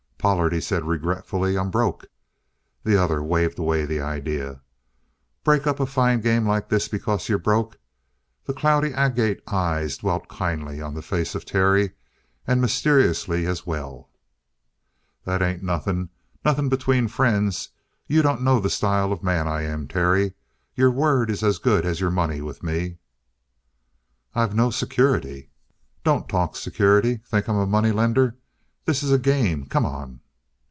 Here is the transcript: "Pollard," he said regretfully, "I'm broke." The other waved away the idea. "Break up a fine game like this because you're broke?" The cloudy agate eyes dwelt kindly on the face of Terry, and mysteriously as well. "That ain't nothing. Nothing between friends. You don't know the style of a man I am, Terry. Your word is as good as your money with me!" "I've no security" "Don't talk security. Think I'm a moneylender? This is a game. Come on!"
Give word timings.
"Pollard," 0.21 0.53
he 0.53 0.61
said 0.61 0.85
regretfully, 0.85 1.57
"I'm 1.57 1.71
broke." 1.71 2.05
The 2.83 2.95
other 2.95 3.23
waved 3.23 3.57
away 3.57 3.87
the 3.87 3.99
idea. 4.01 4.61
"Break 5.43 5.65
up 5.65 5.79
a 5.79 5.87
fine 5.87 6.21
game 6.21 6.47
like 6.47 6.69
this 6.69 6.87
because 6.87 7.27
you're 7.27 7.39
broke?" 7.39 7.79
The 8.45 8.53
cloudy 8.53 8.93
agate 8.93 9.41
eyes 9.47 9.97
dwelt 9.97 10.27
kindly 10.27 10.79
on 10.79 10.93
the 10.93 11.01
face 11.01 11.33
of 11.33 11.43
Terry, 11.43 11.93
and 12.45 12.61
mysteriously 12.61 13.47
as 13.47 13.65
well. 13.65 14.11
"That 15.25 15.41
ain't 15.41 15.63
nothing. 15.63 16.09
Nothing 16.45 16.69
between 16.69 17.07
friends. 17.07 17.69
You 18.05 18.21
don't 18.21 18.43
know 18.43 18.59
the 18.59 18.69
style 18.69 19.11
of 19.11 19.21
a 19.21 19.25
man 19.25 19.47
I 19.47 19.63
am, 19.63 19.87
Terry. 19.87 20.35
Your 20.75 20.91
word 20.91 21.31
is 21.31 21.41
as 21.41 21.57
good 21.57 21.83
as 21.83 21.99
your 21.99 22.11
money 22.11 22.41
with 22.43 22.61
me!" 22.61 22.99
"I've 24.35 24.53
no 24.53 24.69
security" 24.69 25.49
"Don't 26.03 26.29
talk 26.29 26.55
security. 26.55 27.21
Think 27.25 27.49
I'm 27.49 27.55
a 27.55 27.65
moneylender? 27.65 28.37
This 28.83 29.03
is 29.03 29.11
a 29.11 29.19
game. 29.19 29.67
Come 29.67 29.85
on!" 29.85 30.21